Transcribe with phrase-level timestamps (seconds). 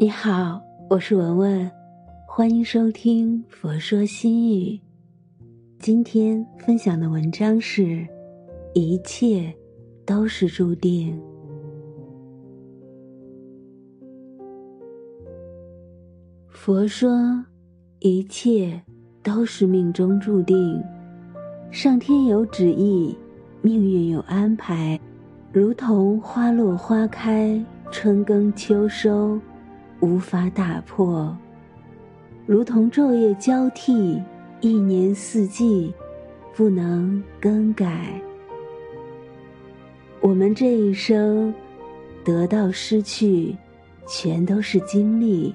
[0.00, 1.70] 你好，我是文文，
[2.26, 4.70] 欢迎收听《佛说心语》。
[5.78, 8.08] 今天分享的文章是：
[8.72, 9.54] 一切
[10.06, 11.20] 都是注定。
[16.48, 17.44] 佛说，
[17.98, 18.80] 一切
[19.22, 20.82] 都是命中注定，
[21.70, 23.14] 上天有旨意，
[23.60, 24.98] 命运有安排，
[25.52, 27.62] 如同花落花开，
[27.92, 29.38] 春耕秋收。
[30.00, 31.36] 无法打破，
[32.46, 34.20] 如同昼夜交替，
[34.60, 35.92] 一年四季
[36.54, 38.20] 不能更改。
[40.20, 41.52] 我们这一生
[42.24, 43.54] 得到失去，
[44.06, 45.52] 全都是经历；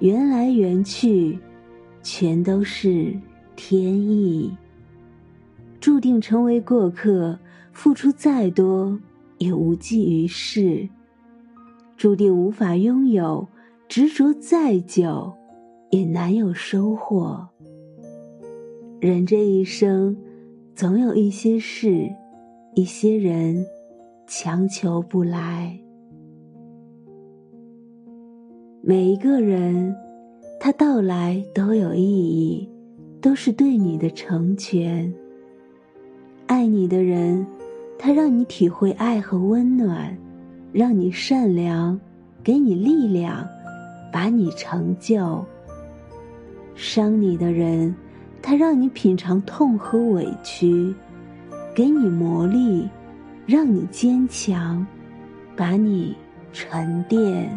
[0.00, 1.38] 缘来缘去，
[2.02, 3.14] 全都是
[3.54, 4.54] 天意。
[5.80, 7.38] 注定成为过客，
[7.72, 8.98] 付出再多
[9.38, 10.88] 也无济于事。
[11.96, 13.48] 注定无法拥有，
[13.88, 15.32] 执着再久，
[15.90, 17.48] 也难有收获。
[19.00, 20.16] 人这一生，
[20.74, 22.06] 总有一些事，
[22.74, 23.64] 一些人，
[24.26, 25.78] 强求不来。
[28.82, 29.96] 每一个人，
[30.60, 32.68] 他到来都有意义，
[33.22, 35.12] 都是对你的成全。
[36.46, 37.46] 爱你的人，
[37.98, 40.16] 他让你体会爱和温暖。
[40.72, 41.98] 让你善良，
[42.42, 43.46] 给你力量，
[44.12, 45.44] 把你成就。
[46.74, 47.94] 伤你的人，
[48.42, 50.94] 他让你品尝痛和委屈，
[51.74, 52.86] 给你磨砺，
[53.46, 54.86] 让你坚强，
[55.56, 56.14] 把你
[56.52, 57.50] 沉淀。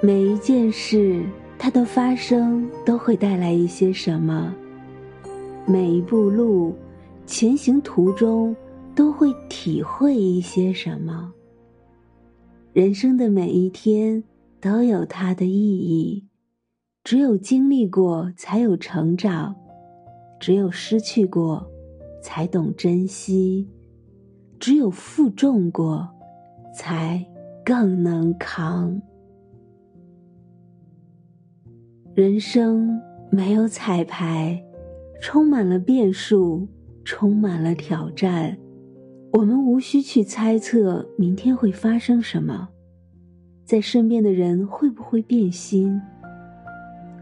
[0.00, 1.22] 每一件事，
[1.58, 4.54] 它的发生都会带来一些什么？
[5.66, 6.74] 每一步路，
[7.26, 8.56] 前行途中。
[8.96, 11.32] 都会体会一些什么。
[12.72, 14.24] 人生的每一天
[14.58, 16.26] 都有它的意义，
[17.04, 19.54] 只有经历过才有成长，
[20.40, 21.70] 只有失去过
[22.22, 23.68] 才懂珍惜，
[24.58, 26.08] 只有负重过
[26.74, 27.22] 才
[27.62, 29.00] 更能扛。
[32.14, 32.98] 人生
[33.30, 34.58] 没有彩排，
[35.20, 36.66] 充满了变数，
[37.04, 38.56] 充满了挑战。
[39.32, 42.68] 我们无需去猜测明天会发生什么，
[43.64, 46.00] 在身边的人会不会变心。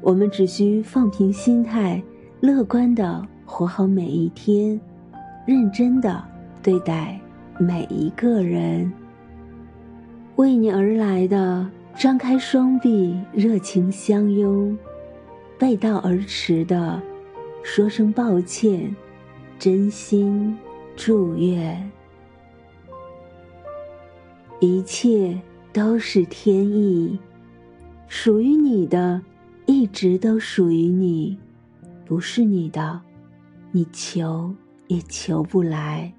[0.00, 2.02] 我们只需放平心态，
[2.40, 4.80] 乐观的活好每一天，
[5.44, 6.24] 认真的
[6.62, 7.20] 对待
[7.58, 8.90] 每一个人。
[10.36, 14.74] 为你而来的，张开双臂，热情相拥；
[15.58, 17.02] 背道而驰的，
[17.62, 18.94] 说声抱歉，
[19.58, 20.56] 真心
[21.00, 21.90] 祝愿。
[24.58, 25.40] 一切
[25.72, 27.16] 都是天意，
[28.08, 29.22] 属于你的，
[29.64, 31.38] 一直都属于你；
[32.04, 33.00] 不是你的，
[33.70, 34.52] 你求
[34.88, 36.12] 也求不来。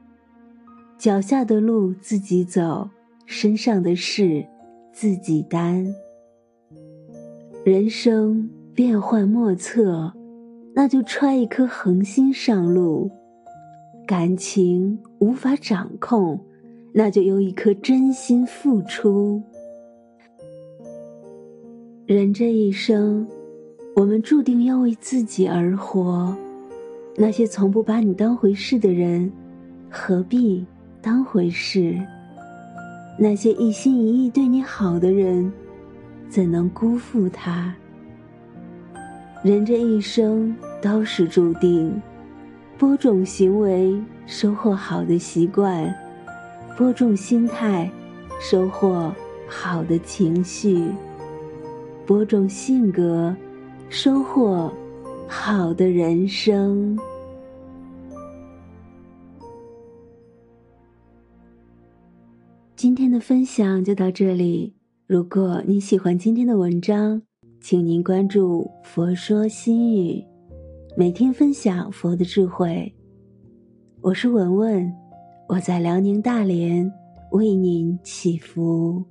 [0.97, 2.90] 脚下的路自己走，
[3.25, 4.47] 身上的事
[4.94, 5.94] 自己担。
[7.66, 10.13] 人生变幻莫测，
[10.73, 13.11] 那就揣一颗恒心上路；
[14.09, 16.40] 感情无法掌控。
[16.92, 19.40] 那就用一颗真心付出。
[22.08, 23.28] 人这一生，
[23.96, 26.36] 我们注定要为自己而活。
[27.16, 29.31] 那些从不把你当回事的人，
[29.92, 30.66] 何必
[31.03, 31.96] 当回事？
[33.20, 35.53] 那些一心一意对你好的人，
[36.28, 37.76] 怎能辜负他？
[39.44, 42.02] 人这一生都是注定，
[42.79, 43.94] 播种行为，
[44.25, 45.94] 收获好的习惯。
[46.78, 47.91] 播种心态，
[48.40, 49.13] 收获
[49.50, 50.90] 好的情绪；
[52.06, 53.35] 播种性格，
[53.90, 54.73] 收获
[55.28, 56.97] 好的人生。
[62.78, 64.73] 今天的分享就到这里。
[65.05, 67.22] 如果你喜欢今天的文章，
[67.59, 70.23] 请您关注“佛说心语”，
[70.99, 72.93] 每天分享佛的智慧。
[74.01, 74.93] 我是文文。
[75.47, 76.91] 我在辽宁大连
[77.31, 79.01] 为您祈福。